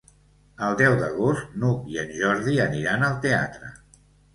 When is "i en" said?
1.95-2.13